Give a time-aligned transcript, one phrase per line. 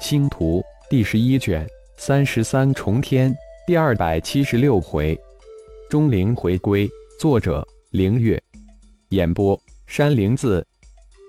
[0.00, 3.34] 星图第十一卷三十三重天
[3.66, 5.18] 第二百七十六回，
[5.88, 6.88] 钟灵回归。
[7.18, 8.40] 作者：凌月。
[9.08, 10.64] 演播：山灵子。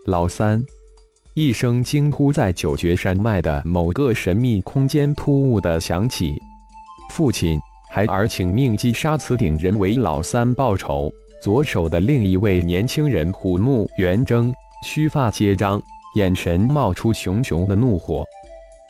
[0.06, 0.64] 老三
[1.34, 6.36] 一声惊呼在九绝山脉的某个神秘空间突兀的响起。
[7.10, 7.60] 父亲，
[7.90, 11.12] 孩儿请命击杀此顶人为老三报仇。
[11.42, 14.54] 左手的另一位年轻人虎目圆睁，
[14.84, 15.82] 须发皆张，
[16.16, 18.26] 眼神冒出熊熊的怒火。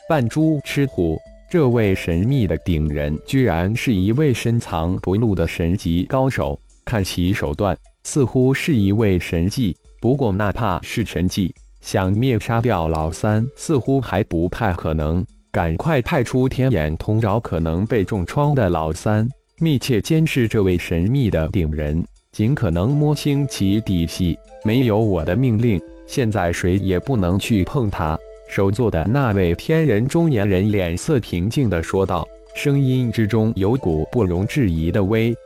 [0.08, 6.58] 扮猪吃虎，这位神秘的顶人居然是一位深藏不露的神级高手。
[6.82, 9.76] 看其手段，似乎是一位神技。
[10.00, 15.22] 不过，哪怕是神技，想灭杀掉老三，似乎还不太可能。
[15.52, 22.02] 赶快派出天眼通，找可能被重创的老三，密切监视这位神秘的顶人，
[22.32, 24.38] 尽可能摸清其底细。
[24.64, 28.18] 没有我的命令，现在谁也不能去碰他。
[28.48, 35.36] 首座的那位天人中年人脸色平静地说道，声音之中有股不容置疑的威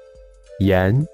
[0.60, 1.04] 严。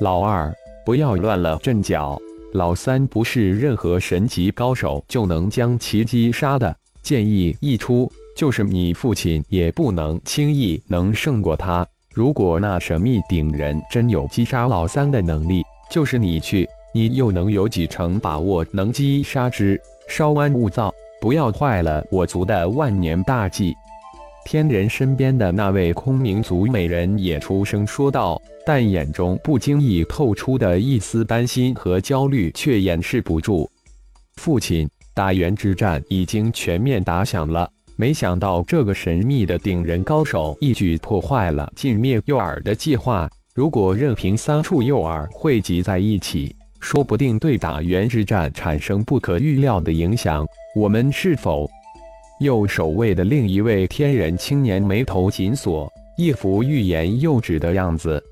[0.00, 2.20] 老二，不要乱了阵脚。
[2.52, 6.76] 老三不是任何神级高手就能将其击杀的。
[7.02, 11.86] 建议一出，就是你父亲也不能轻易能胜过他。
[12.12, 19.80] 如果那神秘顶人真有击杀老三的能力，就是你去，你又能有几成把握能击杀之？
[20.06, 20.94] 稍安勿躁。
[21.24, 23.74] 不要坏了我族的万年大计！
[24.44, 33.66] 天人身边的那位空明族美人也出声说道，但眼中不经意透出的一丝担心和焦虑却掩饰不住。
[34.34, 43.26] 父亲，大元之战已经全面打响了，没想到这个神秘的顶人高手一举破坏了尽灭诱饵的计划。
[43.54, 50.46] 如果任凭三处诱饵汇集在一起，说不定对打元之战产生不可预料的影响。
[50.76, 51.66] 我们是否？
[52.40, 58.22] 右守卫的另一位天人青年眉头紧锁，一副欲言又止的样子。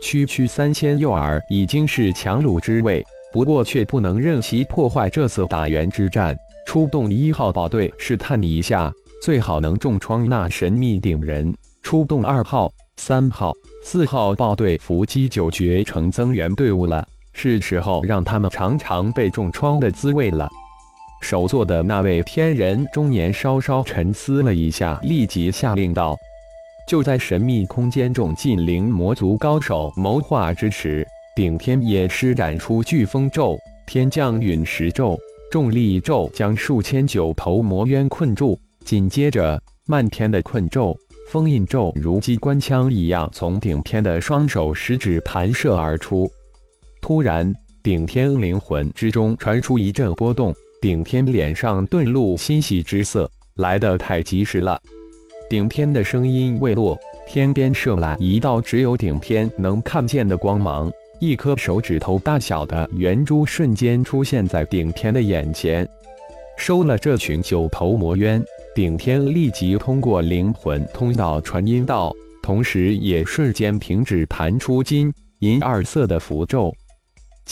[0.00, 6.34] 区区三千诱饵已经是强弩之位，不过却不能任其破坏这次打援之战。
[6.66, 11.54] 出动一号宝队试探一下，最好能重创那神秘顶人。
[11.82, 13.52] 出动二号、三号、
[13.84, 20.48] 四号豹队伏击九绝城增援队伍了，是时候让他们尝尝被重创的滋味了。
[21.20, 26.16] 首座的那位天人中年稍稍沉思了一下，立即下令道
[26.88, 31.06] ：“就在神秘空间中，近灵魔族高手谋划之时，
[31.36, 33.56] 顶天也施展出飓风咒、
[33.86, 35.16] 天降陨石咒、
[35.50, 38.58] 重力咒，将数千九头魔渊困住。
[38.84, 40.96] 紧接着，漫天的困咒、
[41.28, 46.28] 封印咒如机关枪一样从顶天的双手食指弹射而出。
[47.02, 47.52] 突然，
[47.82, 54.80] 顶天灵魂之中传出一阵波动。”顶天脸上顿露欣喜之色，来得太及时了。
[55.48, 60.90] 顶天的声音未落，天边射来一道只有顶天能看见的光芒，
[61.20, 65.88] 一颗手指头大小的圆珠瞬间出现在顶天的眼前。
[66.56, 68.42] 收了这群九头魔渊，
[68.74, 76.74] 顶天立即通过灵魂通道传音道，同时也瞬间停止弹出金银二色的符咒。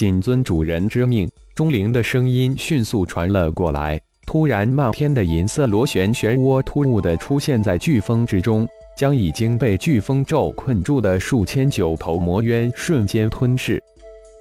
[0.01, 1.31] 谨遵主人之命。
[1.55, 4.01] 钟灵的声音迅速传了过来。
[4.27, 8.67] 突然，漫天的银色螺旋漩涡突兀地出现在飓风之中，
[8.97, 13.79] 将已经被飓风咒困住的数千九头魔渊瞬间吞噬。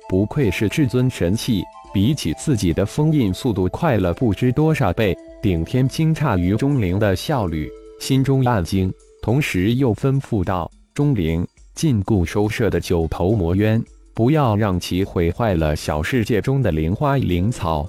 [0.08, 1.62] 不愧是至尊神器，
[1.94, 5.14] 比起自己的封印速度快了不知多少倍。
[5.42, 8.90] 顶天惊诧于钟灵的效率，心中暗惊，
[9.22, 11.46] 同时又吩咐道：“钟灵，
[11.76, 13.84] 禁锢收摄的九头魔渊。”
[14.20, 17.88] 不要让其毁坏了小世界中的灵花灵草。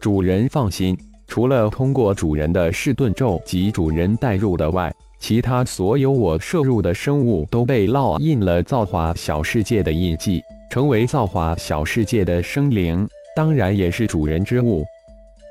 [0.00, 10.40] 主人放心，除了通过主人的噬盾咒及主人带入的外，其他所有我摄入的生物都被烙印了造化小世界的印记，
[10.70, 13.06] 成为造化小世界的生灵，
[13.36, 14.82] 当然也是主人之物。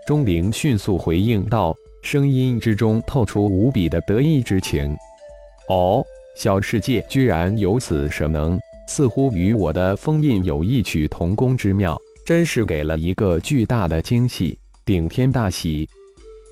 [0.07, 1.71] 钟灵迅速回应道，
[2.01, 4.97] 声音之中透出无比的得意之情。
[5.67, 6.03] 哦，
[6.35, 8.59] 小世界居然有此神能！
[8.89, 11.95] 似乎与我的封印有异曲同工之妙，
[12.25, 14.57] 真是给了一个巨大的惊喜！
[14.83, 15.87] 顶天大喜，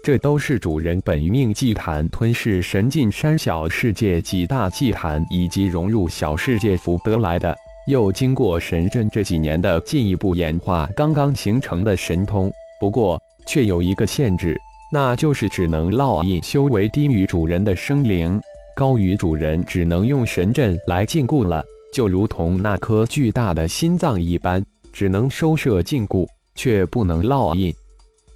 [0.04, 7.56] 这都是主人本命祭坛吞噬神境山小世界几大祭坛，以及融入小世界符得来的，
[7.88, 12.52] 又经过神阵这几年的进一步演化，刚刚形成的神通。
[12.80, 14.56] 不过，却有一个限制，
[14.94, 18.40] 那就是只能烙印修为低于主人的生灵，
[18.76, 21.66] 高于主人只能用神阵来禁锢了。
[21.92, 27.74] 就如同那颗巨大的心脏一般，只能收摄禁锢，却不能烙印。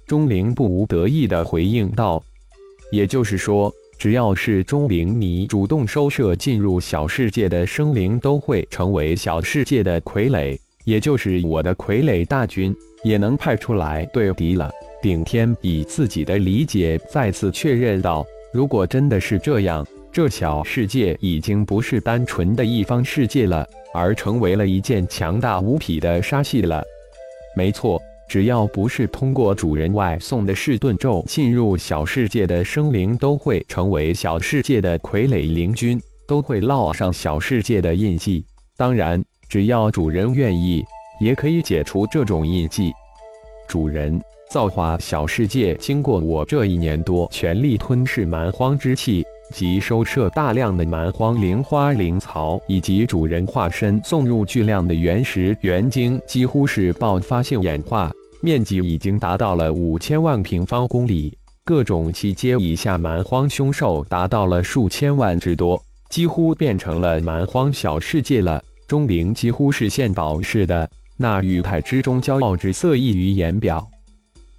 [0.06, 2.22] 钟灵不无得意地回应道
[2.90, 14.70] ：“也就是说，只要是钟灵你主动收摄进入小世界的生灵，都会成为小世界的傀儡，也就是我的傀儡大军也能派出来对敌了。
[15.00, 26.82] 顶天以自己的理解再次确认道：“如果真的是这样，这小世界已经不是单纯的一方世界了，而成为了一件强大无匹的杀器了。”
[27.56, 28.00] 没错。
[28.28, 38.42] 只要不是通过主人外送的噬盾咒进入小世界的生灵，都会成为小世界的傀儡灵君，都会烙上小世界的印记。
[38.74, 40.82] 当然，只要主人愿意，
[41.20, 42.90] 也可以解除这种印记。
[43.68, 44.18] 主人
[44.50, 49.22] 造化小世界，经过我这一年多全力吞噬蛮荒之气
[49.52, 58.10] 及收摄大量的蛮荒灵花灵草，以及主人化身送入巨量的原石原晶，几乎是爆发性演化。
[58.40, 61.32] 面积已经达到了五千万平方公里，
[61.64, 68.60] 各种七阶以下蛮荒凶兽达到了数千万之多，几乎变成了蛮荒小世界了。
[68.88, 73.86] 钟灵几乎是献宝似的，那玉态之中骄傲之色溢于言表。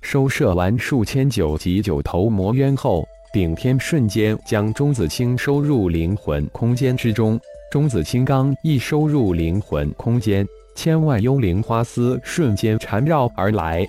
[0.01, 7.39] 收摄完数千九级九头魔渊后，顶天瞬间将钟子清收入灵魂空间之中。
[7.71, 10.45] 钟子清刚一收入灵魂空间。
[10.75, 13.83] 千万幽灵花丝瞬间缠绕而来，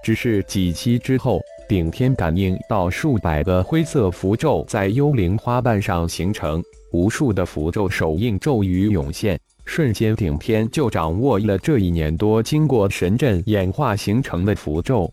[0.00, 15.12] 只是几期之后，顶天感应到数百个灰色符咒在幽灵花瓣上形成，无数的符咒手印咒语涌现，瞬间顶天就掌握了这一年多经过神阵演化形成的符咒。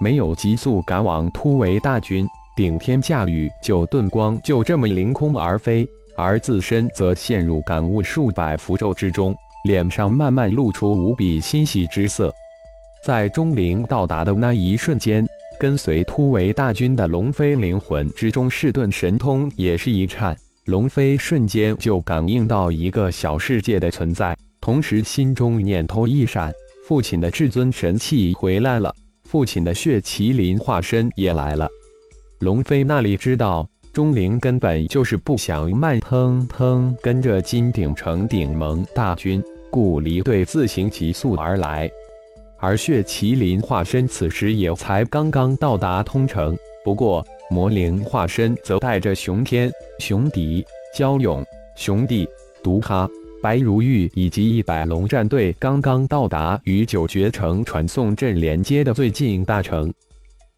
[0.00, 2.24] 没有急速赶往突围大军，
[2.56, 9.34] 顶天驾驭九遁光就这么凌空而飞，而自身则陷入感悟数百符咒之中。
[9.64, 12.30] 脸上慢慢露出无比欣喜之色，
[13.02, 15.26] 在钟灵到达的那一瞬间，
[15.58, 20.36] 跟随突围大军的龙飞灵魂之中噬遁神通也是一颤，
[20.66, 26.52] 龙飞瞬间就感应到一个小世界的存在，同时心中念头一闪，
[26.86, 31.66] 父亲的至尊神器回来了，父亲的血麒麟化身也来了。
[32.44, 33.66] 龙飞那里知道。
[33.90, 41.88] 钟灵根本就是不想慢腾腾跟着金鼎城顶盟大军故离队自行急速而来，
[42.58, 46.54] 而血麒麟化身此时也才刚刚到达通城。
[46.84, 49.70] 不过魔灵化身则带着熊天、
[50.00, 50.62] 熊迪、
[50.94, 51.42] 焦勇、
[51.76, 52.28] 熊帝、
[52.62, 53.08] 毒哈、
[53.40, 59.90] 白如玉以及一百龙战队刚刚到达与九绝城传送阵连接的最近大城。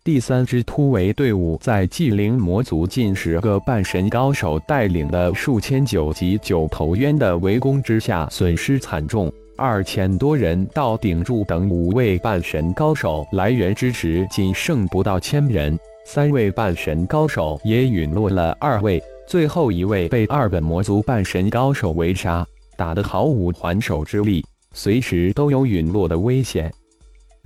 [0.06, 26.72] 第三支突围队伍在纪灵魔族近十个半神高手带领的数千九级九头渊的围攻之下，损失惨重，二千多人到顶柱等五位半神高手来援之时，仅剩不到千人，三位半神高手也陨落了二位，最后一位被二本魔族半神高手围杀，打得毫无还手之力，随时都有陨落的危险。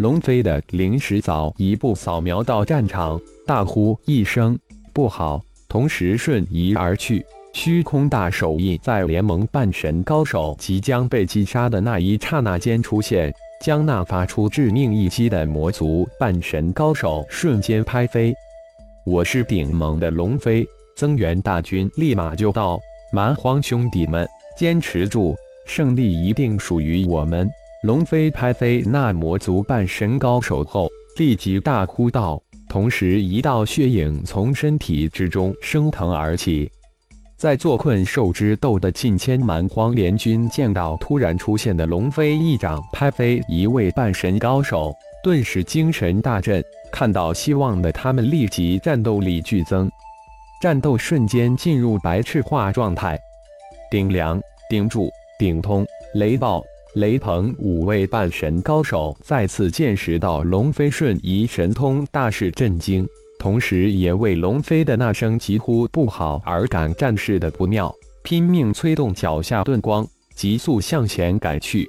[0.00, 4.58] 龙飞的灵石早一步扫描到战场，大呼一声
[4.94, 5.38] “不好”，
[5.68, 7.22] 同时瞬移而去。
[7.52, 13.30] 虚空大手印在联盟半神高手即将被击杀的那一刹那间出现，
[13.62, 18.32] 将那发出致命一击的魔族半神高手瞬间拍飞。
[19.04, 20.66] 我是顶盟的龙飞，
[20.96, 22.80] 增援大军立马就到。
[23.12, 24.26] 蛮荒兄弟们，
[24.56, 27.46] 坚持住，胜利一定属于我们！
[27.82, 36.70] 龙飞拍飞那魔族半神高手后，立即大呼道，同时一道血影从身体之中升腾而起。
[37.38, 44.92] 在坐困兽之斗的近千蛮荒联军见到突然出现的龙飞一掌拍飞一位半神高手，
[45.24, 46.62] 顿时精神大振。
[46.92, 49.90] 看到希望的他们立即战斗力剧增，
[50.60, 53.18] 战斗瞬间进入白炽化状态。
[53.90, 55.08] 顶梁、顶柱、
[55.38, 56.62] 顶通、雷暴。
[56.94, 63.06] 雷鹏五位半神高手再次见识到龙飞瞬移神通，大是震惊，
[63.38, 67.94] 同时也为龙飞的那声疾呼不好而感战事的不妙，
[68.24, 70.04] 拼命催动脚下盾光，
[70.34, 71.86] 急速向前赶去。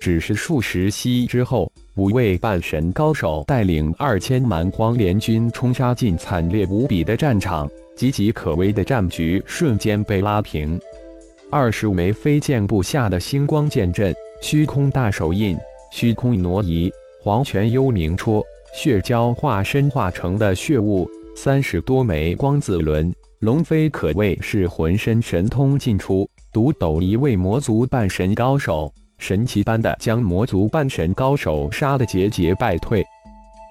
[0.00, 10.76] 只是数十息之后，五位半神高手带领二千蛮荒联军冲杀进惨烈无比的战场，岌岌可危的战局瞬间被拉平。
[11.50, 14.12] 二十枚飞剑布下的星光剑阵。
[14.44, 15.56] 虚空大手印，
[15.90, 33.02] 虚空挪移，黄泉幽冥戳，血蛟化身化成的血雾，三十多枚光子轮，龙飞可谓是浑身神通尽出，独斗一位魔族半神高手，神奇般的将魔族半神高手杀得节节败退。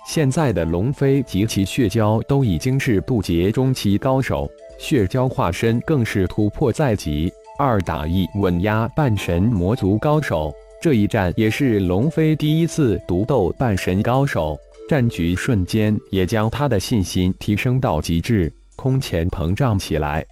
[0.07, 4.49] 现在的龙飞及其血蛟都已经是渡劫中期高手，
[4.79, 10.51] 血蛟化身更是突破在即，二打一稳压半神魔族高手。
[10.83, 14.59] 这一战也是龙飞第一次独斗半神高手，
[14.89, 20.25] 战局瞬间也将他的信心提升到极致，空前膨胀起来。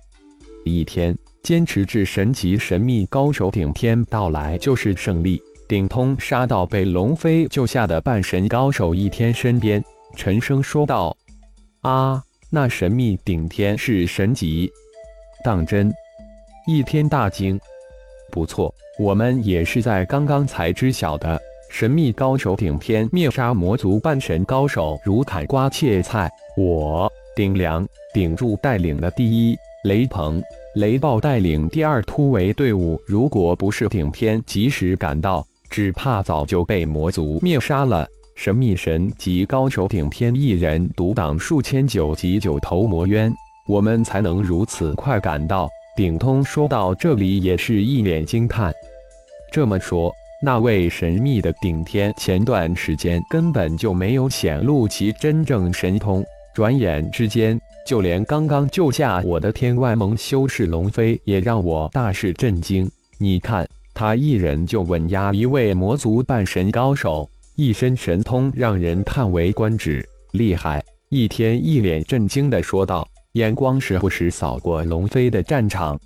[0.66, 5.42] 一天坚持至神级神秘高手顶天到来就是胜利。
[5.70, 9.82] 顶通杀到被龙飞救下的半神高手一天身边，
[10.18, 11.16] 沉声说道
[11.80, 14.70] ：“啊，那神秘顶天是神级？
[15.46, 15.90] 当真？”
[16.68, 17.58] 一天大惊
[18.32, 21.40] ：“不错，我们也是在刚刚才知晓的。
[21.70, 26.30] 神秘高手顶天灭杀魔族半神高手，如砍瓜切菜。
[26.58, 30.42] 我顶梁、顶柱带领的第一，雷鹏、
[30.76, 38.06] 雷暴带领第二突围队伍，如果不是顶天及时赶到。”只怕早就被魔族灭杀了。
[38.36, 43.34] 神秘神级高手顶天一人独挡数千九级九头魔渊，
[43.70, 45.70] 我们才能如此快赶到。
[45.96, 48.74] 顶通说到这里也是一脸惊叹。
[49.52, 62.90] 这么说，那位神秘的顶天前段时间根本就没有显露其真正神通，转眼之间，就连刚刚救下我的天外盟修士龙飞也让我大是震惊。
[63.18, 63.68] 你看。
[63.94, 70.82] 他一人就稳压一位魔族半神高手，一身神通让人叹为观止，厉害！
[71.10, 75.98] 一天一脸震惊地说道，眼光时不时扫过龙飞的战场。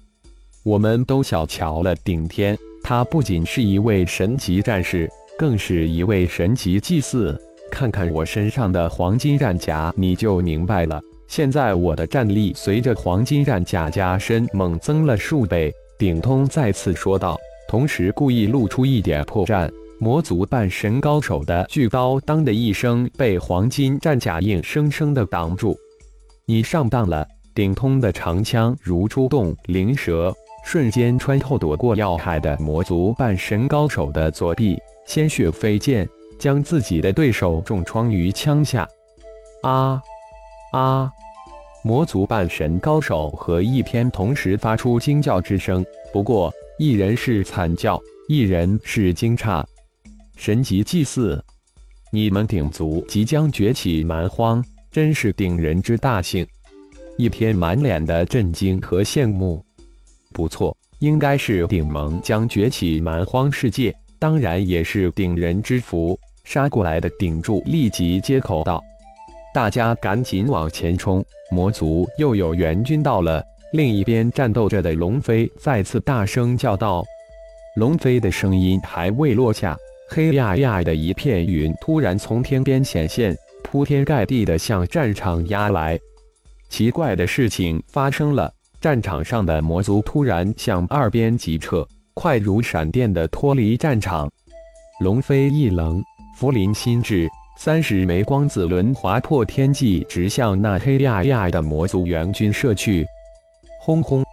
[0.63, 7.35] 我们都小瞧了顶天，他不仅是一位神级战士，更是一位神级祭祀。
[7.71, 11.01] 看看我身上的黄金战甲，你就明白了。
[11.27, 15.73] 现在我的战力随着黄金战甲加身猛增了数倍。
[15.97, 17.35] 顶通再次说道。
[17.67, 19.67] 同时故意露出一点破绽，
[19.99, 25.75] 魔族半神高手的巨刀当的一声被黄金战甲硬生生的挡住。
[26.47, 27.27] 你上当了！
[27.55, 30.31] 顶通的长枪如出动灵蛇，
[30.63, 38.87] 瞬间穿透躲过要害的魔族半神高手的左臂，鲜血飞溅，将自己的对手重创于枪下。
[39.63, 39.99] 啊
[40.71, 41.11] 啊！
[41.83, 45.83] 魔族半神高手和一天同时发出惊叫之声，
[46.13, 46.53] 不过。
[46.77, 47.97] 一人是惨叫，
[48.27, 49.63] 一人是惊诧。
[50.35, 51.41] 神级祭祀，
[52.11, 54.61] 你们鼎族即将崛起蛮荒，
[54.95, 56.47] 真是鼎人之大幸。
[57.17, 59.61] 一天满脸的震惊和羡慕。
[60.31, 66.17] 不错，应该是鼎盟将崛起蛮荒世界，当然也是鼎人之福。
[66.45, 68.81] 杀过来的鼎柱立即接口道
[69.53, 71.21] ：“大家赶紧往前冲！
[71.51, 77.03] 魔族又有援军到了。”另一边战斗着的龙飞再次大声叫道
[77.75, 85.99] ：“龙飞的声音还未落下，黑压压的一片云突然从天边显现，铺天盖地的向战场压来。
[86.69, 94.31] 奇怪的事情发生了，战场上的魔族突然向二边急撤，快如闪电的脱离战场。
[95.01, 96.01] 龙飞一愣，
[96.37, 103.05] 福临心智，三十枚光子轮划破天际，直向那黑压压的魔族援军射去。
[103.81, 104.23] 轰轰！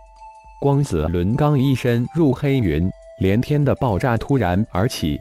[0.61, 2.89] 光子轮刚一伸入黑云，
[3.21, 5.19] 连天的爆炸突然而起。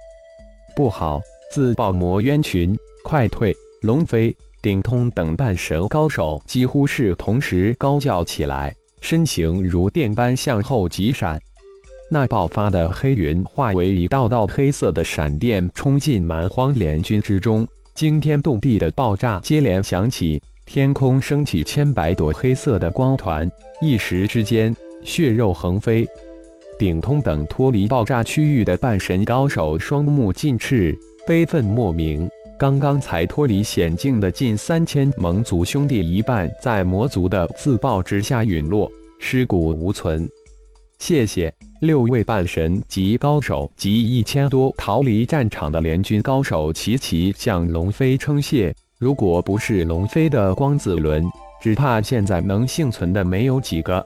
[0.75, 1.19] 不好！
[1.51, 3.53] 自爆魔渊群，快退！
[3.81, 8.71] 龙飞、顶通等半神高手几乎是同时高叫起来，
[9.01, 11.41] 身形如电般向后急闪。
[12.11, 20.39] 那爆发的黑云化为一道道黑色的闪电，冲进蛮荒联军之中，惊天动地的爆炸接连响起。
[20.63, 23.49] 天空升起千百朵黑色的光团，
[23.81, 26.07] 一时之间血肉横飞。
[26.77, 30.95] 顶通等脱离爆炸区域的半神高手双目尽赤，
[31.25, 32.29] 悲愤莫名。
[32.61, 38.87] 刚刚才脱离险境的近三千蒙族兄弟，一半在魔族的自爆之下陨落，
[39.17, 40.29] 尸骨无存。
[40.99, 41.51] 谢谢
[41.81, 48.71] 六位半神级高手及一千多逃离战场的联军高手齐齐向龙飞称谢。
[48.99, 51.25] 如果不是龙飞的光子轮，
[51.59, 54.05] 只怕现在能幸存的没有几个。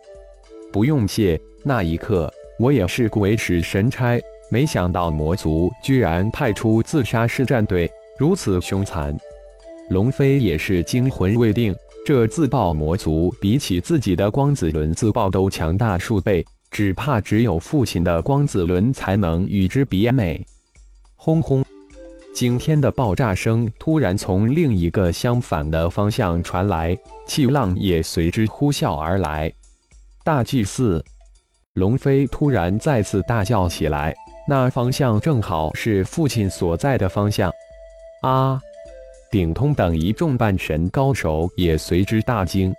[0.71, 1.37] 不用谢。
[1.61, 4.17] 那一刻，我也是鬼使神差，
[4.49, 9.15] 没想到魔族居然派出自杀式战队，如此凶残。
[9.89, 20.43] 龙飞也是惊魂未定，这自爆魔族比起自己的光子轮自爆都强大数倍，只怕只有父亲的光子轮才能与之比美。
[21.15, 21.63] 轰轰！
[22.33, 29.51] 惊天的爆炸声突然从另一个相反的方向传来，气浪也随之呼啸而来。
[30.23, 31.03] 大祭司
[31.75, 34.13] 龙飞突然再次大叫起来，
[34.49, 37.51] 那方向正好是父亲所在的方向。
[38.25, 38.59] 啊！
[39.29, 42.73] 顶通等一众半神高手也随之大惊。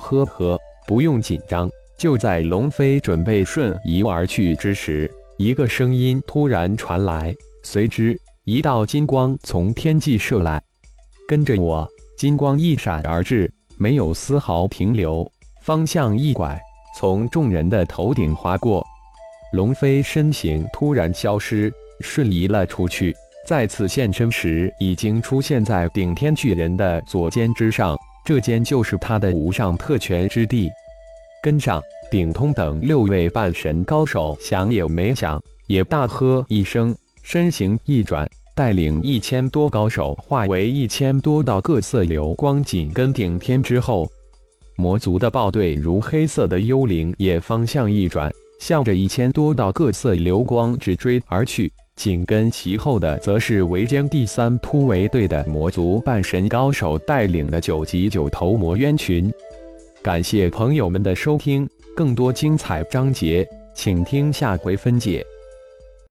[0.00, 0.56] 呵呵，
[0.86, 1.68] 不用紧张。
[1.98, 10.62] 就在龙飞准备瞬移而去之时，一个声音突然传来，随之一道金光从天际射来，
[11.26, 11.88] 跟着我。
[12.16, 15.28] 金光一闪而至，没有丝毫停留，
[15.62, 16.56] 方向一拐，
[16.96, 18.86] 从众人的头顶划过。
[19.52, 23.12] 龙飞身形突然消失，瞬移了出去，
[23.48, 27.96] 再次现身时，已经出现在顶天巨人的左肩之上。
[28.22, 30.68] 这间就是他的无上特权之地。
[31.42, 44.06] 跟上，顶通等六位半神高手想也没想，也大喝一声，身形一转，带领一千多高手化为一千多道各色流光，紧跟顶天之后。
[44.76, 51.72] 魔族的暴队如黑色的幽灵也方向一转，向着一千多道各色流光直追而去。
[51.98, 59.28] 紧跟其后的，则是围歼第三突围队的魔族半神高手带领的九级九头魔渊群。
[60.00, 65.26] 感谢朋友们的收听，更多精彩章节，请听下回分解。